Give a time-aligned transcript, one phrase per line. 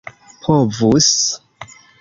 [0.45, 1.13] povus